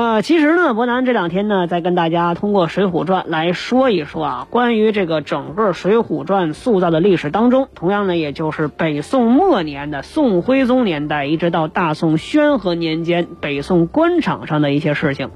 [0.00, 15.28] 呃，其实呢，博南这两天呢，在跟大家通过《水浒传》来说一说啊，关于这个整个《水浒传》塑造的历史当中，同样呢，也就是北宋末年的宋徽宗年代，一直到大宋宣和年间北宋官场上的一些事情。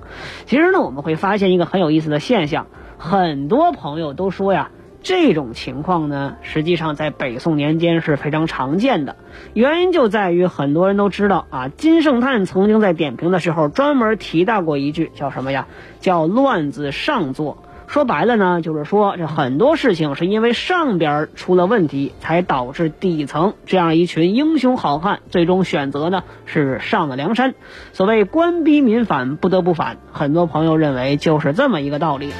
[0.46, 4.70] 其实呢，我们会发现一个很有意思的现象，很多朋友都说呀。
[5.04, 9.16] 这种情况呢，实际上在北宋年间是非常常见的。
[9.52, 15.66] 原因就在于很多人都知道啊，金圣叹曾经在点评的时候专门提到过一句，叫什么呀？
[16.00, 17.62] 叫“乱子上作”。
[17.86, 27.54] 说白了呢，就是说这很多事情是因为上边出了问题，才导致底层这样一群英雄好汉最终选择呢是上了梁山。
[27.92, 29.98] 所谓官逼民反，不得不反。
[30.12, 32.32] 很多朋友认为就是这么一个道理。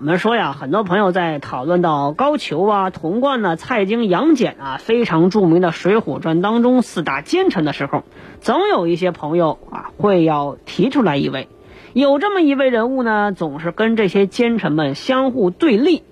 [0.00, 8.02] 我们说呀，很多朋友在讨论到高俅啊、童贯呢、蔡京、杨戬啊，非常著名的《水浒传》当中四大奸臣的时候，
[8.40, 11.48] 总有一些朋友啊会要提出来一位，
[11.92, 16.02] 有这么一位人物呢，总是跟这些奸臣们相互对立，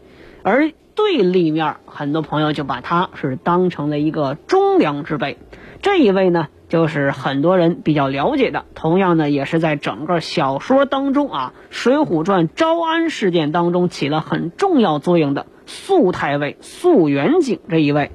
[0.43, 5.39] 而对立面，很多朋友就把他是当成了一个忠良之辈。
[5.83, 6.49] 这一位呢？
[6.69, 18.11] 就是很多人比较了解的，同样呢，也是在整个小说当中啊，《水浒传》招安事件当中起了很重要作用的肃太尉肃元景这一位。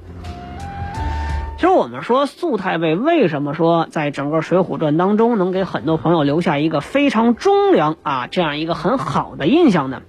[1.56, 10.02] 其实我们说肃太尉为什么说在整个《水浒传》当中能给很多朋友留下一个非常忠良啊这样一个很好的印象呢？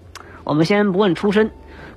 [0.44, 1.50] 我们先不问出身。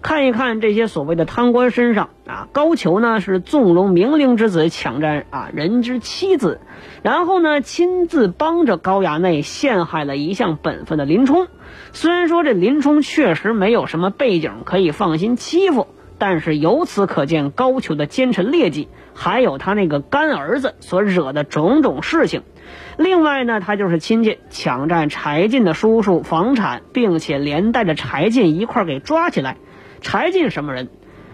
[0.09, 6.62] 看一看这些所谓的贪官身上啊，高俅呢是纵容明灵之子抢占啊人之妻子，
[7.03, 11.47] 然后呢亲自帮着高衙内陷害了一向本分的林冲。
[11.93, 22.44] 虽然说这林冲确实没有什么背景可以放心欺负，但是由此可见高俅的奸臣劣迹，还有他那个干儿子所惹的种种事情。
[22.97, 29.59] 另外呢，他就是亲戚抢占柴进的叔叔房产，并且连带着柴进一块给抓起来。
[30.00, 30.88] 柴进什么人？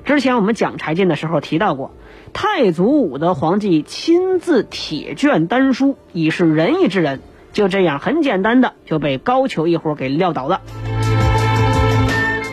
[0.05, 1.95] 之前我们讲柴进的时候提到过，
[2.33, 7.21] 太祖武德皇帝亲自铁卷丹书，以示仁义之人。
[7.53, 10.61] 就这样，很简单的就被高俅一伙给撂倒了。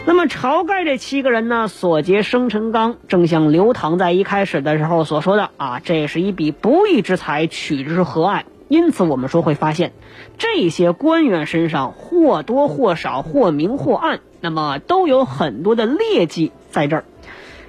[0.05, 8.45] 那么晁盖这七个人呢，所劫生辰纲，正像刘唐在一开始的时候所说的啊，这是一笔不义之财，取之何爱？
[8.71, 9.91] 因此，我们说会发现，
[10.37, 14.21] 这些官员身上或多或少、或明或暗。
[14.39, 17.03] 那么都有很多的劣迹在这儿，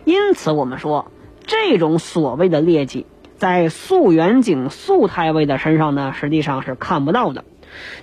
[0.04, 1.10] 因此我们说，
[1.44, 3.04] 这种所谓的劣迹，
[3.36, 7.42] 在肃元景肃太尉的身上呢，实际上是看不到的。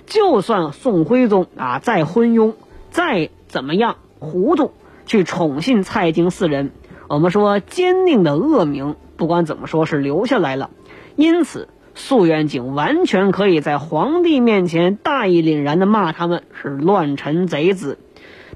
[0.04, 2.52] 就算宋徽宗啊再昏庸，
[2.90, 4.72] 再怎么样糊涂，
[5.06, 6.70] 去宠信蔡京四人，
[7.08, 10.68] 我们说坚定的恶名，不管怎么说是留下来了。
[11.16, 11.68] 因此，
[12.00, 17.98] 肃元景完全可以在皇帝面前大义凛然的骂他们是乱臣贼子。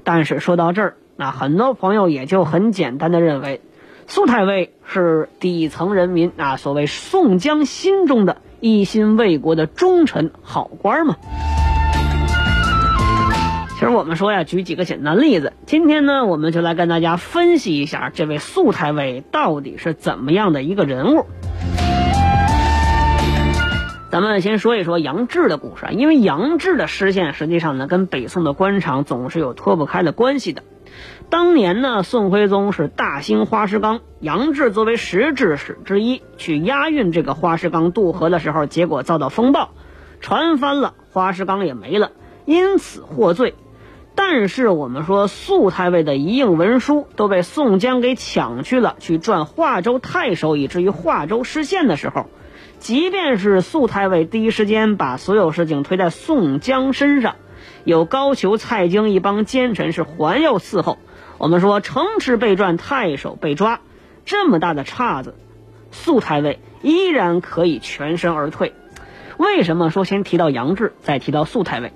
[0.03, 3.61] 但是说到这儿，那很多朋友也就很简单的认为，
[4.07, 11.15] 苏太尉是底层人民啊，所谓宋江心中的一心为国的忠臣好官嘛。
[13.75, 21.25] 其实我们说呀，举几个简单例子，今天呢，我们就来跟大家分析一下这位苏太尉到底是怎么样的一个人物。
[24.11, 30.63] 咱们先说一说杨志的故事啊，因为杨志的失陷实际上呢，跟北宋的官场总是有脱不开的关系的。
[31.29, 39.71] 当年呢，宋徽宗是大兴花石纲，杨志作为实质使之一，去押运这个花石纲渡河的时候，结果遭到风暴，
[40.21, 42.11] 船翻了，花石纲也没了，
[42.45, 43.55] 因此获罪。
[44.13, 52.27] 但是我们说，肃太尉的一应文书都被宋江给抢去了，去转华州太守，以至于华州失陷的时候。
[52.79, 57.35] 即便是肃太尉第一时间把所有事情推在宋江身上，
[57.83, 60.97] 有高俅、蔡京一帮奸臣是环绕伺候。
[61.37, 63.81] 我们说城池被转，太守被抓，
[64.23, 65.35] 这么大的岔子，
[65.91, 68.73] 肃太尉依然可以全身而退。
[69.37, 71.91] 为什么说先提到杨志，再提到肃太尉？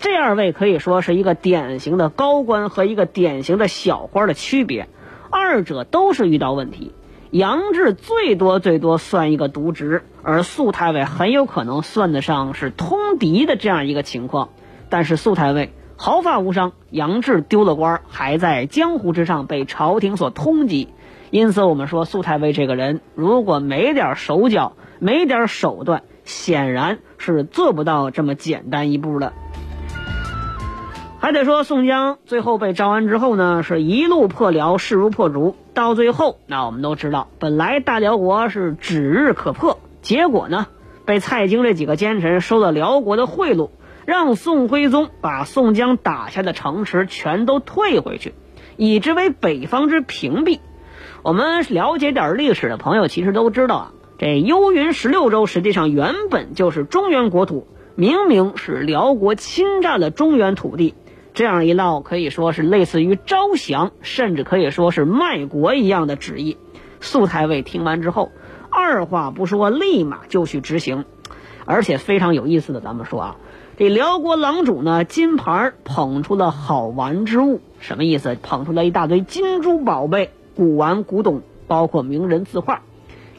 [0.00, 4.88] 这二位可以说是一个典型的高官和一个典型的小官的区别，
[5.30, 6.92] 二者都是遇到问题。
[7.32, 14.50] 杨志最多最多算一个渎职，而肃太尉很有可能算得上是通敌的这样一个情况。
[14.90, 20.88] 但是肃太尉毫发无伤，杨志丢了官，还在江湖之上被朝廷所通缉。
[21.30, 29.32] 因此，我们说肃太尉这个人，如果没点手脚，没点手段，显然是做不到这么简单一步的。
[31.22, 35.54] 还得说，宋江最后被招安之后呢，是一路破辽，势如破竹。
[35.72, 40.66] 到最后，那我们都知道，本来大辽国是指日可破，结果呢，
[41.04, 43.70] 被蔡京这几个奸臣收了辽国的贿赂，
[44.04, 48.34] 让宋徽宗把宋江打下的城池全都退回去，
[48.76, 50.58] 以之为北方之屏蔽。
[51.22, 60.96] 我们了解点历史的朋友，其实都知道啊，这幽云十六州实际上原本就是中原国土，明明是辽国侵占了中原土地。
[61.34, 66.58] 这样一闹，可以说是类似于招降，甚至可以说是卖国一样的旨意。
[67.00, 68.30] 肃太尉听完之后，
[68.70, 71.04] 二话不说，立马就去执行。
[71.64, 73.36] 而且非常有意思的，咱们说啊，
[73.78, 78.36] 这辽国郎主呢，金牌捧出了好玩之物，什么意思？
[78.42, 82.82] 捧出来一大堆金珠宝贝、古玩古董，包括名人字画。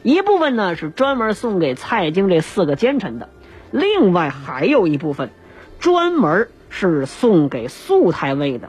[0.02, 3.28] 一部分呢是专门送给蔡京这四个奸臣的，
[3.70, 5.30] 另外还有一部分
[5.78, 6.48] 专门。
[6.74, 8.68] 是送给肃太尉的。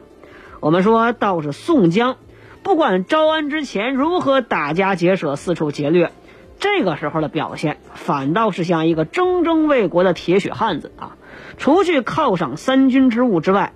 [0.60, 2.16] 我们说，倒是宋江，
[2.62, 6.12] 不管招安之前如何打家劫舍、四处劫掠，
[6.60, 11.16] 这个时候的表现反倒是像一个铮铮卫国的铁血汉子啊！
[11.58, 13.72] 除去犒赏三军之物之外，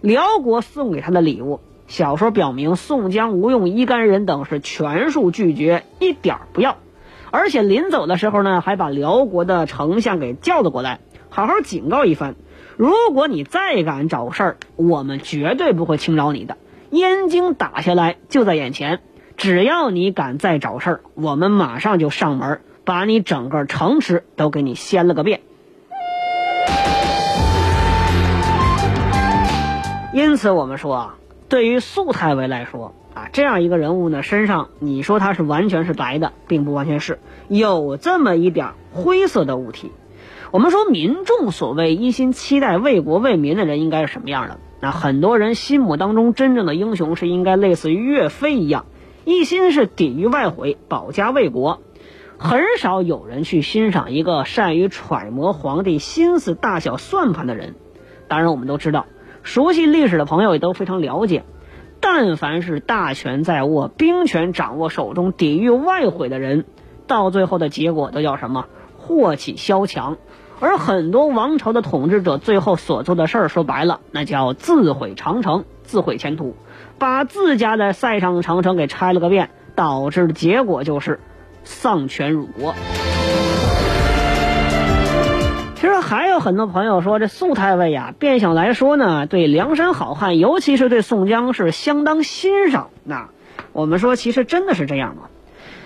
[0.00, 6.76] 辽国送给他的礼物，小说表明宋江、吴用、一干人等是全数拒绝，一点不要。
[7.32, 11.00] 而且临走的时候呢，还把辽国的丞相给叫了过来，
[11.30, 12.36] 好好警告一番。
[12.82, 16.56] 如果你再敢找事儿，我们绝对不会轻饶你的。
[16.90, 18.98] 燕京打下来就在眼前，
[19.36, 25.42] 只要你敢再找事儿，我们马上就上门，把你整个城池都给你掀了个遍。
[30.12, 31.14] 因此，我们说啊，
[31.48, 39.92] 对于素太尉来说啊，这样一个人物呢，身上你说他是完全是白的，并不完全是，有这么一点灰色的物体。
[40.52, 44.58] 我们说，民众所谓一心期待为国为民的人应该是什么样的？
[44.80, 48.84] 那很多人心目当中真正的英雄是应该类似于岳飞一样，
[49.24, 51.80] 一心是抵御外毁、保家卫国。
[52.36, 57.74] 很少有人去欣赏一个善于揣摩皇帝心思大小算盘的人。
[58.28, 59.06] 当然，我们都知道，
[59.42, 61.44] 熟悉历史的朋友也都非常了解，
[61.98, 66.66] 但凡是大权在握、兵权掌握手中、抵御外毁的人，
[67.06, 68.66] 到最后的结果都叫什么？
[68.98, 70.18] 祸起萧墙。
[70.62, 76.54] 而很多王朝的统治者最后所做的事儿，说白了，那叫自毁长城、自毁前途，
[76.98, 81.18] 把自家的塞上长城给拆了个遍，导致的结果就是
[81.64, 82.76] 丧权辱国。
[85.74, 92.90] 其实还有很多朋友说，这宋太尉呀，变相来说呢，对梁山好汉，尤其是对宋江是相当欣赏。
[93.02, 93.30] 那
[93.72, 95.22] 我们说，其实真的是这样吗？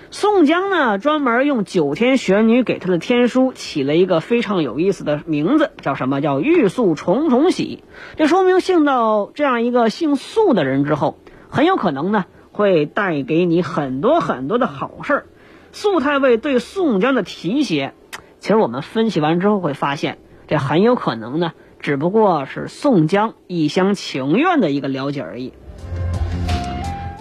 [0.09, 6.21] 宋江呢，专门用九天玄女给他的天书起了一个非常有意思的名字，叫什么？
[6.21, 7.83] 叫玉素重重喜。
[8.15, 11.17] 这说明信到这样一个姓素的人之后，
[11.49, 15.25] 很有可能呢会带给你很多很多的好事儿。
[15.73, 17.93] 肃太尉对宋江的提携，
[18.39, 21.51] 其实我们分析完之后会发现，这很有可能呢，
[21.81, 25.51] 只不过是宋江一厢情愿的一个了解而已。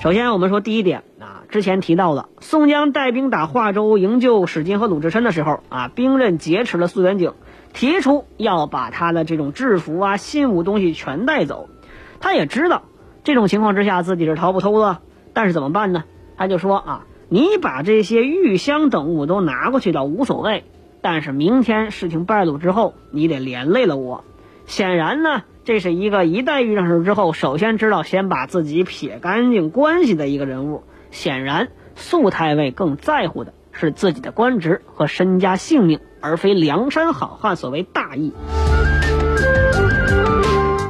[0.01, 1.03] 首先，我们说第一点。
[1.49, 7.33] 之前提到了，宋江带兵打华州营救史进和鲁智深的时候啊，兵刃劫持了苏元景，
[7.73, 11.69] 提出要把他的这种制服啊、信物东西全带走。
[12.21, 12.83] 他也知道
[13.25, 15.01] 这种情况之下自己是逃不脱了，
[15.33, 16.05] 但是怎么办呢？
[16.37, 20.65] 他就说啊，你把这些玉香等物都拿过去倒无所谓，
[21.01, 24.25] 但是明天事情败露之后，你得连累了我。
[24.67, 30.83] 显然呢，这是一个一旦遇上事之后，首先知道先把自己撇干净关系的一个人物。
[31.11, 38.33] 显然，肃太尉更在乎的是自己的官职和身家性命，而非梁山好汉所谓大义。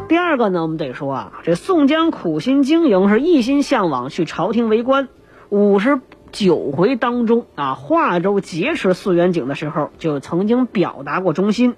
[0.09, 5.09] 第二个呢，我们得说啊，这宋江苦心经营，是一心向往去朝廷为官。
[5.49, 6.01] 五十
[6.33, 11.75] 九回当中啊，华州劫持素元景的时候，就曾经表达过忠心，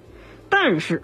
[0.49, 1.02] 但是，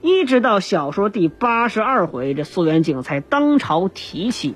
[0.00, 4.54] 一直到小说第八十二回，这素元景才当朝提起。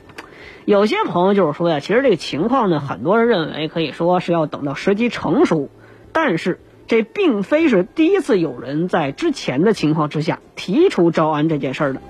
[0.71, 5.69] 有些朋友就是说呀，其实这个情况呢，很多人认为可以说是要等到时机成熟，
[6.13, 12.01] 但是这并非是第一次有人在之前的情况之下提出招安这件事儿的。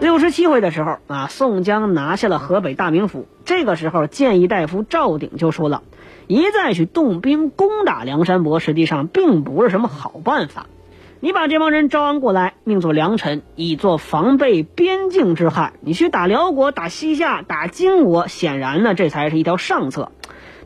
[0.00, 3.26] 六十七回的时候啊，宋江拿下了河北大名府。
[3.46, 5.82] 这个时候，谏议大夫赵鼎就说了，
[6.26, 10.66] 一再去动兵攻打梁山伯，实际上并不是什么好办法。
[11.24, 15.72] 你把这帮人招安过来，命做良臣，以作防备边境之害。
[15.80, 20.12] 你去打辽国、打西夏、打金国，显然呢，这才是一条上策。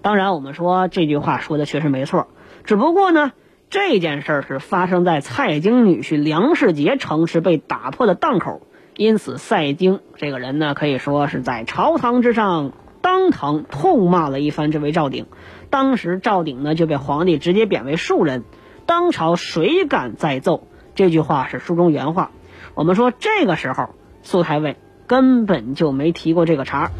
[0.02, 2.26] 当然，我们说这句话说的确实没错，
[2.64, 3.30] 只不过呢，
[3.70, 8.62] 这件事是发生在蔡京女婿梁世杰城池被打破的档口。
[8.96, 15.26] 因此，蔡京这个人呢，可以说是在朝堂之上当堂痛骂了一番这位赵鼎。
[15.70, 18.42] 当时赵鼎呢就被皇帝直接贬为庶人，
[18.88, 20.66] 当朝谁敢再奏？
[20.94, 22.30] 这句话是书中原话。
[22.74, 23.90] 我们说这个时候，
[24.22, 26.90] 苏太尉根本就没提过这个茬。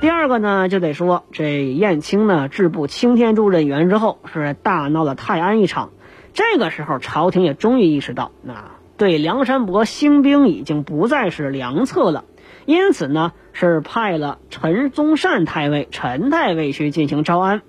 [0.00, 5.90] 第二个呢，就得说这燕青呢制布青天柱任员之后，是大闹了泰安一场。
[6.32, 8.70] 这个时候，朝廷也终于意识到那。
[8.96, 12.24] 对梁山伯兴兵已经不再是良策了，
[12.64, 17.60] 因此呢，是派了陈宗善太尉、陈太尉去进行招安。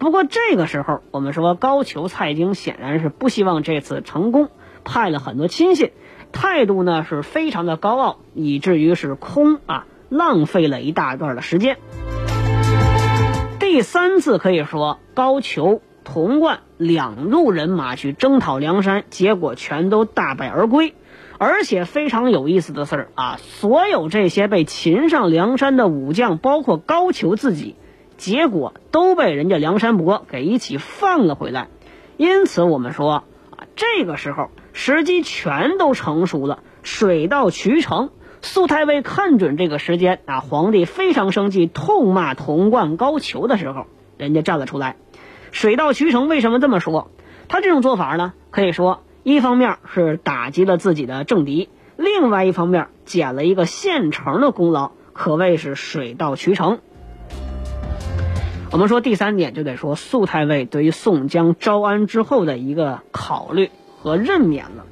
[0.00, 4.48] 不过这个时候，我们说高俅、蔡京显然是不希望这次成功，
[4.82, 5.92] 派了很多亲信，
[6.32, 11.76] 态度呢是非常的高傲，以至于是空啊，浪费了一大段的时间。
[13.58, 15.80] 第三次可以说高俅。
[16.02, 20.94] 童贯两路人马去征讨梁山，结果全都大败而归。
[21.38, 27.76] 而且非常有意思的事儿啊，所有这些被擒上梁山的武将，包括高俅自己，
[28.20, 31.68] 结果都被人家梁山伯给一起放了回来。
[32.18, 33.24] 因此，我们说啊，
[33.76, 38.10] 这个时候时机全都成熟了，水到渠成。
[38.42, 43.86] 苏太尉看准这个时间啊，皇帝非常生气，痛骂童贯、高俅的时候，
[44.18, 44.96] 人家站了出来。
[45.50, 47.10] 水到渠成，为什么这么说？
[47.48, 56.80] 他这种做法呢，可以说一方面是打击了自己的政敌，另外一方面捡了一个现成的功劳，可谓是水到渠成。
[58.72, 64.84] 我们说第三点，就得说肃太尉对于宋江招安之后的一个考虑和任免了。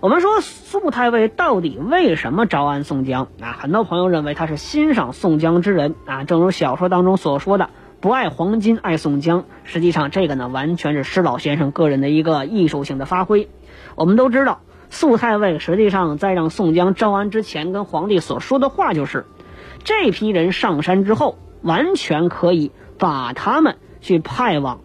[0.00, 3.56] 我们说肃太尉到底为什么招安宋江啊？
[3.58, 7.70] 很多朋友认为他是欣赏宋江之人啊，正如小说当中所说的。
[7.98, 9.44] 不爱黄金，爱宋江。
[9.62, 13.48] 实际上，这个呢，完全是施老先生个人的一个艺术性的发挥。
[13.94, 19.24] 我们都知道，肃太尉实际上在让宋江招安之前，跟皇帝所说的话就是：
[19.82, 24.80] 这批人上山之后，完全可以把他们去派往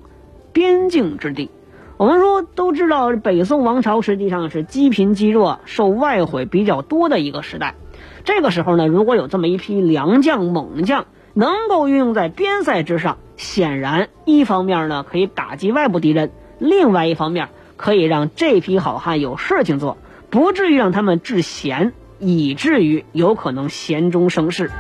[0.53, 1.49] 边境之地。
[1.97, 7.75] 我们说都知道，北宋王朝实际上是积贫积弱、受外毁比较多的一个时代。
[8.23, 19.97] 这个时候呢，如果有这么一批良将猛将，能够运用在边塞之上，显然一方面呢可以打击外部敌人，另外一方面可以让这批好汉有事情做，
[20.29, 24.71] 不至于让他们致闲，以至于有可能闲中生事。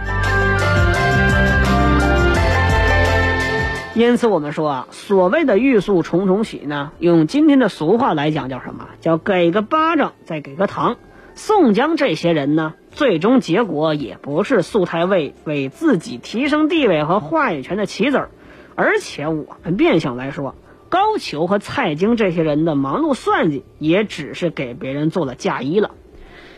[3.99, 8.87] 因此，我们说啊，所谓的欲速重重喜呢，用今天的俗话来讲叫什么？
[9.01, 10.95] 叫给个巴掌再给个糖。
[11.35, 12.75] 宋江这些人呢？
[12.91, 18.29] 最终结果也不是肃太尉为自己提升地位和话语权的棋子儿，
[18.75, 20.55] 而且我们变相来说，
[20.87, 25.91] 高俅和蔡京这些人的忙碌算计，也只是给别人做了嫁衣了。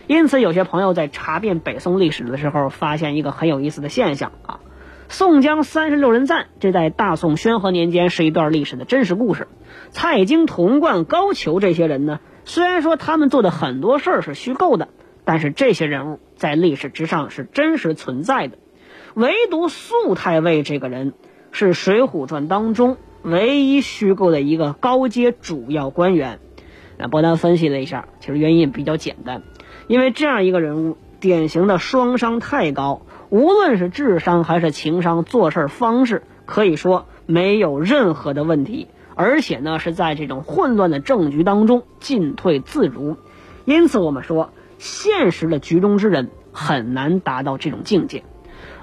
[0.05, 4.59] 因此，有些朋友在查遍北宋历史的时候，发现一个很有意思的现象啊：
[5.11, 9.49] 宋江三十六人赞，这在大宋宣和年间是一段历史的真实故事。
[9.89, 14.87] 蔡京、童贯、高俅这些人呢，虽然说他们做的很多事儿是虚构的。
[15.25, 18.57] 但是这些人物在历史之上是真实存在的，
[19.13, 21.13] 唯独肃太尉这个人
[21.51, 26.39] 是《水浒传》当中唯一虚构的一个高阶主要官员。
[26.97, 29.43] 那伯南分析了一下，其实原因比较简单，
[29.87, 33.01] 因为这样一个人物，典型的双商太高，
[33.31, 43.17] 无论是智商还是情商，做事方式可以说没有任何的问题，而且呢是在这种混乱的政局当中进退自如。
[43.65, 44.51] 因此，我们说。
[44.83, 48.23] 现实的局中之人很难达到这种境界，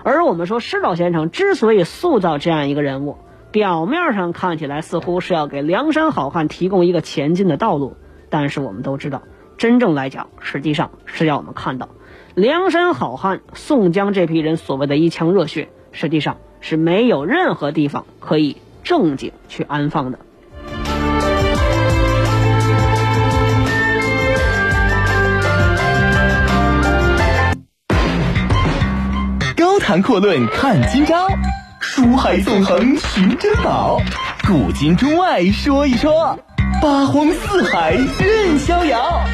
[0.05, 3.17] 而我们说施老先生之所以塑造这样一个人物，
[3.51, 7.97] 表面上看起来似乎是要给梁山好汉提供一个前进的道路，
[8.31, 9.25] 但是我们都知道，
[9.57, 11.89] 真正来讲，实际上是要我们看到，
[12.39, 20.21] 梁山好汉宋江这批人所谓的一腔热血，实际上是没有任何地方可以正经去安放的。
[29.57, 31.27] 高谈阔论看今朝，
[31.81, 34.01] 书海纵横寻珍宝，
[34.47, 36.39] 古今中外说一说，
[36.81, 39.25] 八荒四海任逍遥。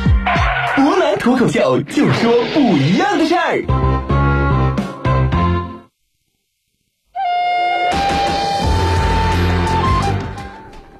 [0.76, 3.62] 博南脱口秀就说不一样的事儿。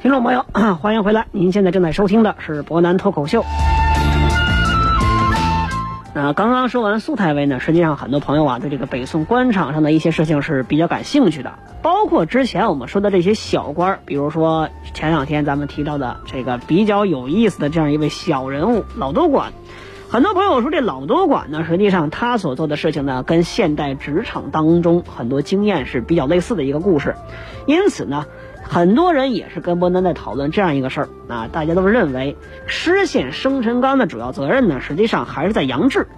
[0.00, 0.44] 听众朋友，
[0.80, 1.26] 欢迎回来！
[1.32, 3.42] 您现在正在收听的是博南脱口秀。
[6.16, 19.52] 那刚刚说完苏太尉呢，实际上很多朋友啊对这个北宋官场上的一些事情是比较感兴趣的，包括之前我们说的这些小官，比如说前两天咱们提到的这个比较有意思的这样一位小人物老多管。
[20.08, 27.16] 很多朋友说这老多管呢，实际上他所做的事情呢，跟现代职场当中很多经验是比较类似的一个故事，
[27.66, 28.24] 因此呢。
[28.66, 36.08] 很多人也是跟伯南在讨论这样一个事儿啊，大家都认为失陷生辰纲的主要责任呢，实际上还是在杨志，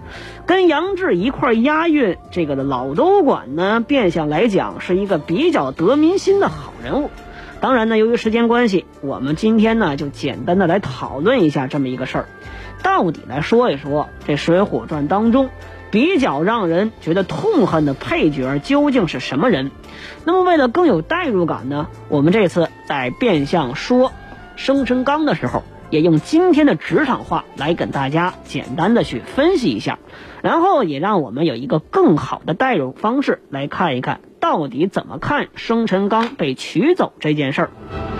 [0.45, 7.11] 跟杨志一块押运这个的老都管呢，变相来讲是一个比较得民心的好人物。
[7.59, 12.25] 当然呢，由于时间关系，我们今天呢就简单的来讨论一下这么一个事儿，
[12.81, 15.49] 到底来说一说这《水浒传》当中。
[15.91, 19.71] 比较让人觉得痛恨的配角究竟是什么人？
[20.25, 24.11] 那么为了更有代入感呢，我们这次在变相说
[24.55, 29.99] 生辰纲的时候，也用今天的职场话来跟大家简单的去分析一下，
[30.41, 38.16] 然后也让我们有一个更好的代入方式来看一看到底怎么看生辰纲被取走这件事儿。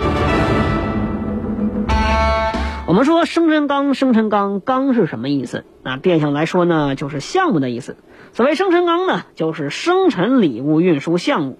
[2.88, 5.66] 我们说生辰纲，生辰纲，纲是什么意思？
[5.82, 7.98] 那变相来说呢，就是项目的意思。
[8.32, 11.58] 所谓生辰纲呢，就是生辰礼物运输项目。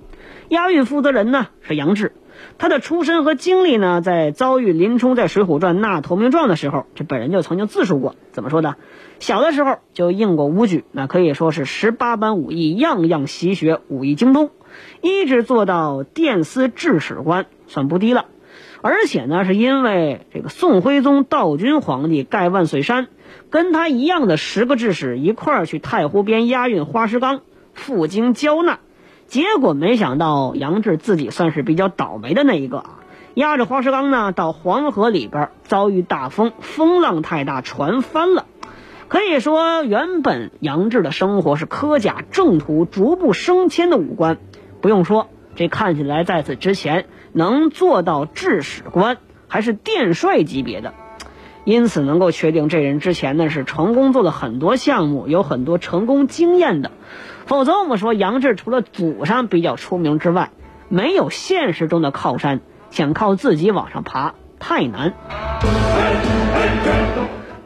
[0.49, 2.15] 押运负责人呢是杨志，
[2.57, 8.77] 他的出身和经历呢，在遭遇林冲在《水浒传》纳投名状的时候，这本人就曾经自述过，怎么说的？
[9.19, 14.49] 小的时候就应过武举，那可以说是十八般武艺样样习学，武艺精通，
[15.03, 18.25] 一直做到殿司制史官，算不低了。
[18.81, 23.09] 而且呢，是因为这个宋徽宗道君皇帝盖万岁山，
[23.51, 27.41] 跟他一样的十个制使一块儿去太湖边押运花石纲，
[27.75, 28.79] 赴京交纳，
[29.27, 33.01] 结果没想到杨志自己算是比较倒霉的那一个啊，
[33.35, 38.47] 押着花石纲呢到黄河里边遭遇大风，风浪太大，船翻了。
[39.09, 44.39] 可以说，原本杨志的生活是科甲正途、逐步升迁的武官，
[44.81, 47.07] 不用说，这看起来在此之前。
[47.33, 50.95] 能做到制史官，还是殿帅级别的，
[51.65, 56.91] 因此能够确定这人之前呢是成功做了很多项目，有很多成功经验的。
[57.47, 60.51] 否则我们说杨志除了祖上比较出名之外，
[60.89, 62.61] 没有现实中的靠山，
[62.91, 65.15] 想靠自己往上爬太难。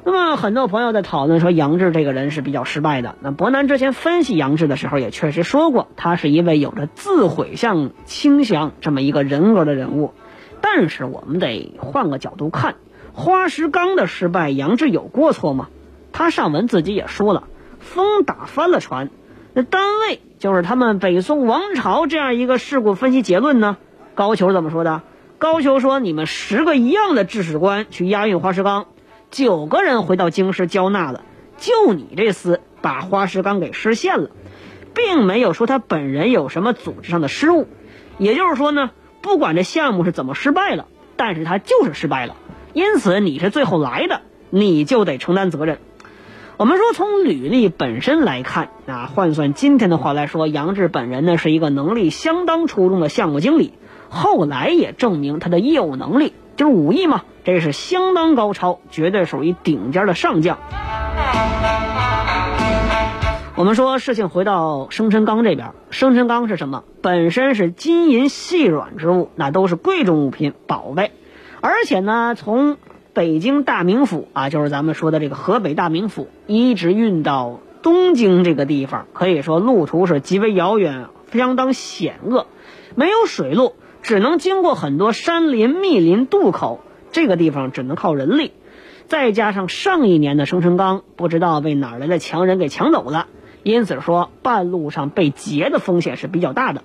[0.04, 3.14] 那么很多朋友在讨论说杨志这个人是比较失败的。
[3.20, 10.12] 那伯南之前分析杨志的时候也确实说过，他是一位有着自毁向倾向这么一个人格的人物。
[10.60, 12.74] 但是我们得换个角度看，
[13.12, 15.68] 花石纲的失败，杨志有过错吗？
[16.12, 17.44] 他上文自己也说了，
[17.78, 19.08] 风打翻了船，
[19.54, 23.76] 那单位就是他们北宋王朝这样一个事故分析结论呢？
[24.14, 25.02] 高俅怎么说的？
[25.38, 28.86] 高俅说：“你们十个一样的制史官去押运花石纲。”
[29.32, 31.22] 九个人回到京师交纳了，
[31.56, 34.28] 就你这厮把花石纲给失陷了，
[34.94, 37.66] 并没有说他本人有什么组织上的失误。
[38.18, 38.90] 也就是说呢，
[39.22, 42.36] 不管这项目是怎么失败了，但是他就是失败了。
[42.74, 45.78] 因此你是最后来的，你就得承担责任。
[46.58, 53.72] 我们说从履历本身来看，啊，换算今天的话来说，杨志本人呢是一个能力相当出众的项目经理，
[54.10, 56.34] 后来也证明他的业务能力。
[56.56, 60.58] 就是武艺嘛，这是相当高超，绝对属于顶尖的上将。
[63.54, 66.84] 我们说事情回到生辰纲这边，生辰纲是什么？
[67.02, 71.12] 本身是金银细软之物，那都是贵重物品、宝贝。
[71.60, 72.76] 而且呢，从
[73.12, 82.46] 北京大名府啊，就是咱们说的这个河北大名府，一直运到东京这个地方，可以说路途是极为遥远，相当险恶，
[82.94, 83.74] 没有水路。
[84.02, 86.80] 只能经过很多山林密林渡口，
[87.12, 88.52] 这个地方只能靠人力，
[89.06, 93.28] 再加上上一年的生辰纲不知道被哪来的强人给抢走了，
[93.62, 96.82] 因此说半路上被劫的风险是比较大的。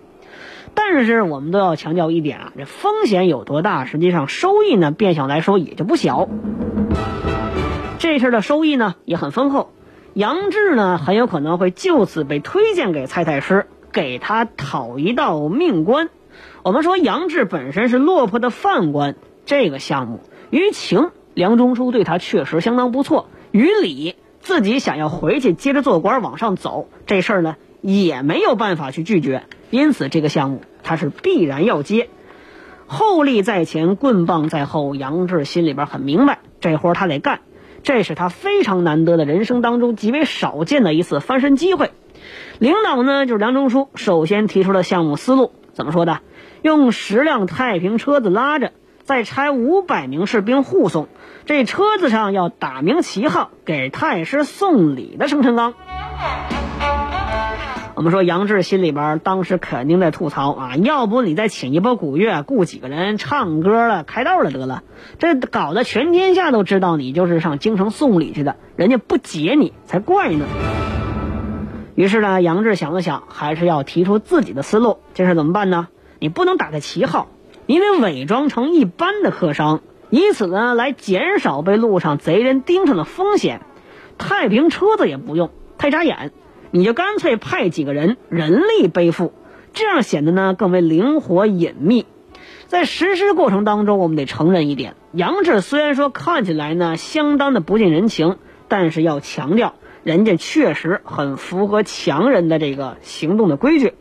[0.76, 6.30] 但是我们都要强调一点啊，这风险有多大，实际上收益呢，变相来说也就不小。
[7.98, 9.72] 这事儿的收益呢也很丰厚，
[10.14, 16.10] 杨志呢很有可能会就此被推荐给蔡太师，给他讨一道命官。
[16.68, 32.10] 我们说杨志本身是落魄的犯官，这个项目于情梁中书对他确实相当不错，于理自己想要回去接着做官往上走，这事儿呢也没有办法去拒绝，因此这个项目他是必然要接。
[32.86, 37.40] 厚利在前，棍棒在后，杨志心里边很明白，这活他得干。
[37.82, 41.92] 这是他非常难得的人生当中极为少见的一次翻身机会。
[42.60, 46.22] 领导呢，就是梁中书，首先提出了项目思路，怎么说的？
[46.64, 48.72] 用十辆太平车子拉着，
[49.04, 51.08] 再差五百名士兵护送。
[51.46, 55.76] 这车子上要打明旗号，给太师送礼的生辰纲。
[57.94, 64.82] 我们说杨志心里边当时肯定在吐槽啊，要不你再请一波鼓乐，雇几个人唱歌了、开道了得了，
[65.20, 70.46] 这搞得全天下都知道你就是上京城送礼去的，人家不解你才怪呢。
[71.98, 75.00] 于是呢，杨志想了想，还是要提出自己的思路。
[75.16, 75.88] 这事怎么办呢？
[76.20, 77.28] 你不能打开旗号，
[77.66, 79.82] 你得伪装成一般的客商，
[80.12, 83.62] 以此呢来减少被路上贼人盯上的风险。
[84.20, 86.32] 太平车子也不用，太扎眼。
[86.70, 89.34] 你就干脆派几个人人力背负，
[89.74, 92.06] 这样显得呢更为灵活隐秘。
[92.68, 99.74] 在实施过程当中，我们得承认一点：杨志虽然说看起来呢相当的不近人情，但是要强调，
[100.08, 103.94] 人家确实很符合强人的这个行动的规矩。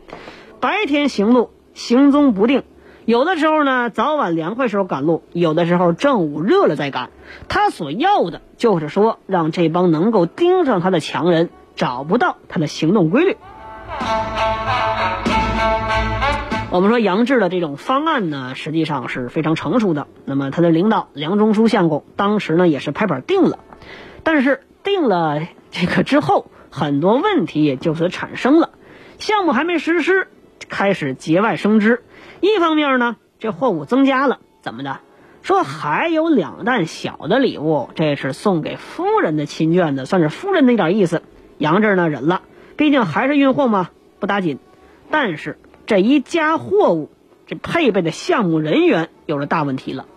[0.61, 2.63] 白天行路，行踪不定，
[3.03, 7.09] 有的时候呢早晚凉快时候赶路，有的时候正午热了再赶。
[7.49, 11.49] 他所要的就是说，让这帮能够盯上他的强人。
[11.75, 13.37] 找不到他的行动规律。
[16.71, 20.07] 我们说杨志的这种方案呢，实际上是非常成熟的。
[20.25, 23.59] 那么他的领导梁中书相公当时呢也是拍板定了，
[24.23, 25.39] 但是定了
[25.79, 28.71] 这个之后，很多问题也就此产生了。
[29.19, 30.27] 项目还没实施，
[30.69, 32.01] 开始节外生枝。
[32.41, 35.01] 一方面呢，这货物增加了，怎么的？
[35.43, 41.21] 说还有两担小的礼物，这是送给夫人的亲眷的，算是夫人的一点意思。
[41.59, 42.41] 杨志呢忍了，
[42.75, 44.57] 毕竟还是运货嘛，不打紧。
[45.11, 47.11] 但是这一加货物，
[47.45, 50.07] 这配备的项目人员有了大问题了。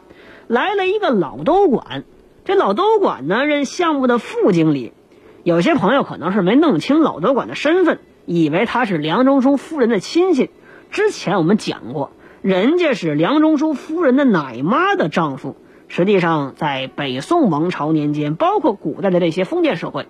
[0.47, 2.05] 来了一个老都管，
[2.47, 4.95] 这老都管呢任项目的副经理。
[5.43, 10.51] 有些朋友可能是没弄清老德管的身份，以为他是梁中书夫人的亲戚。
[10.91, 12.11] 之前我们讲过，
[12.43, 15.57] 人家是梁中书夫人的奶妈的丈夫。
[15.89, 20.07] 实际上，在北宋王朝年间，包括古代的这些封建社会。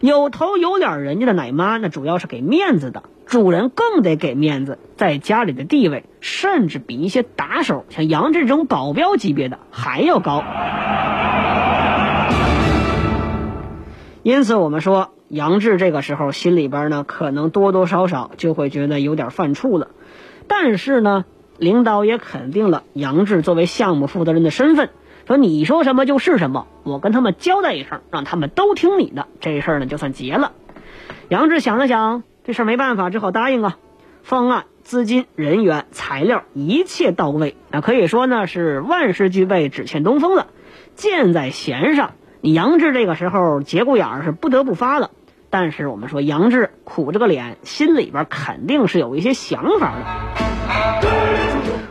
[0.00, 10.44] 有头有脸人家的奶妈，那主要是给面子的，主人更得给面子，在家里的地位甚至比一些打手，像杨志这种保镖级别的还要高。
[14.24, 19.88] 因此，我们说杨志这个时候心里边呢，可能多多少少就会觉得有点犯怵了。
[20.48, 21.26] 但是呢，
[21.58, 24.88] 领导也肯定了杨志作为项目负责人的身份。
[25.26, 30.52] 说你说什么就是什么，我跟他们交代一声，让他们都听你的，这事儿呢就算结了。
[31.28, 33.76] 杨志想了想，这事儿没办法，只好答应啊。
[34.22, 40.46] 方案、资金、人员、材料一切到位，那可以说呢是万事俱备，只欠东风了。
[40.94, 42.12] 箭在弦上，
[42.52, 45.10] 杨志这个时候节骨眼儿是不得不发了。
[45.48, 50.04] 但是我们说杨志苦着个脸，心里边肯定是有一些想法的。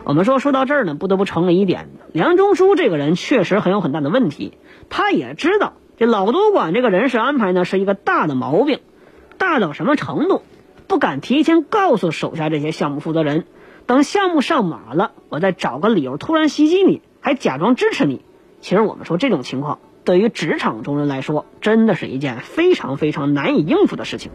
[0.04, 4.56] 我们说说到这儿呢，不得不承认一点，梁中书这个人确实很有很大的问题。
[4.90, 8.78] 他也知道这老督管这个人事安排呢是一个大的毛病，
[9.38, 10.42] 大到什么程度？
[10.86, 13.46] 不敢提前告诉手下这些项目负责人，
[13.86, 18.22] 等项目上马了，我再找个理由突然袭击你，还假装支持你。
[18.60, 24.30] 其实我们说这种情况，对于职场中人来说，真的是一件非常非常难以应付的事情。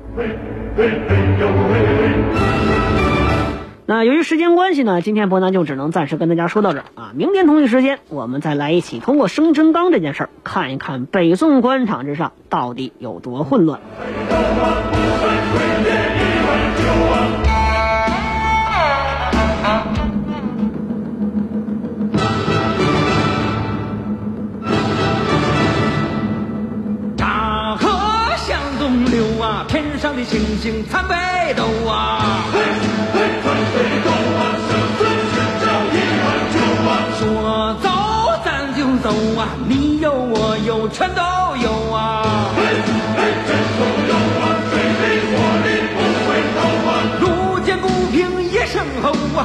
[3.85, 7.11] 那由于时间关系呢，今天伯南就只能暂时跟大家说到这儿啊。
[7.15, 13.79] 明天同一时间，我们再来一起通过生辰纲这件事儿，看一看北宋官场之上到底有多混乱。
[29.67, 31.15] 天上的星星参北
[31.55, 32.43] 斗啊！
[32.51, 32.59] 嘿，
[33.13, 36.91] 嘿，参北斗啊，像孙行叫一碗酒啊！
[37.17, 37.21] 说
[37.81, 37.85] 走
[38.45, 41.21] 咱就走啊，你有我有全都
[41.57, 42.49] 有啊！
[42.55, 42.61] 嘿，
[43.17, 45.33] 嘿，全都有啊，水的火
[45.65, 46.91] 的不会偷啊！
[47.21, 47.23] 路
[47.59, 49.39] 见不平一声吼啊！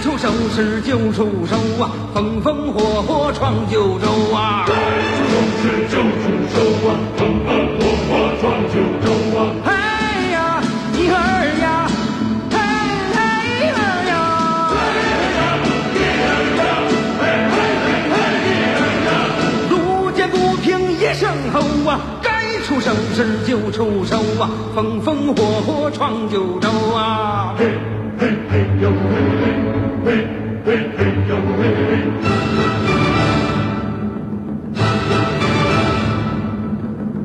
[0.00, 4.64] 出手时就出手啊，风风火火闯九州啊！
[4.66, 6.56] 该出手时就出手
[6.88, 9.27] 啊，风风火火闯九州、啊。
[22.80, 27.54] 生事就出手啊，风风火火闯九州啊！
[27.58, 27.66] 嘿，
[28.18, 28.94] 嘿，嘿呦嘿，
[30.04, 30.16] 嘿，嘿，
[30.64, 31.60] 嘿嘿呦嘿。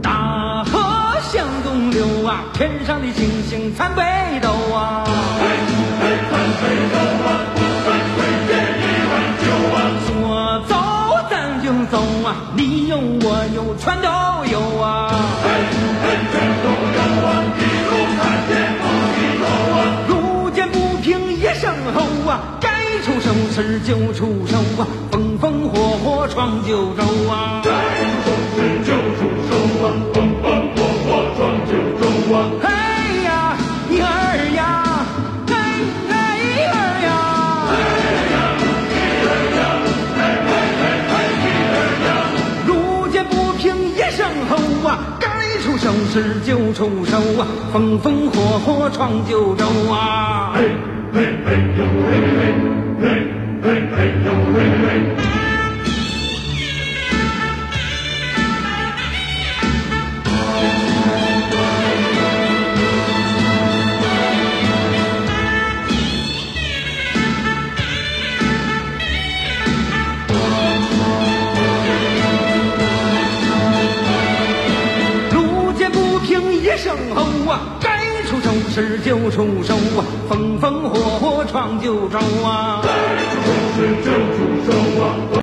[0.01, 0.71] 大河
[1.21, 4.01] 向东流啊，天上的星星参北
[4.41, 5.03] 斗啊！
[5.39, 5.45] 嘿，
[6.01, 9.77] 嘿，参北斗啊，不分贵贱一碗酒啊。
[10.07, 10.11] 说
[10.67, 10.71] 走
[11.29, 14.32] 咱就走啊，你有我有全都。
[23.33, 27.63] 出手时就出手啊，风风火火闯九州啊。
[32.61, 32.69] 嘿
[33.23, 33.57] 呀，
[33.89, 34.05] 一儿
[34.55, 34.61] 呀，
[35.47, 35.53] 哎
[36.09, 37.09] 哎一儿呀，
[37.69, 37.73] 嘿
[38.29, 38.37] 嘿
[40.29, 41.43] 嘿嘿你
[41.73, 42.07] 儿呀
[42.67, 42.71] 路
[43.07, 44.51] 见不平一声吼
[44.87, 45.25] 啊，该
[45.63, 50.53] 出手时就出手啊，风风火火闯九州啊。
[53.03, 55.42] ring, ring, ring, ring, ring, ring.
[78.33, 82.81] 出手时就出手啊，风风火火闯九州啊。